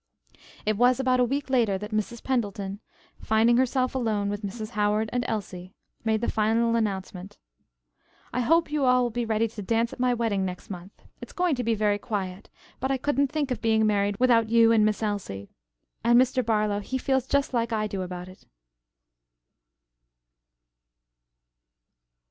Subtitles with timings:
[0.65, 2.23] It was about a week later that Mrs.
[2.23, 2.79] Pendleton,
[3.19, 4.71] finding herself alone with Mrs.
[4.71, 7.37] Howard and Elsie, made the final announcement.
[8.33, 11.03] "I hope you all will be ready to dance at my wedding next month.
[11.21, 14.71] It's going to be very quiet, but I couldn't think of being married without you
[14.71, 15.51] and Miss Elsie
[16.03, 16.43] and Mr.
[16.43, 18.47] Barlow, he feels just like I do about it."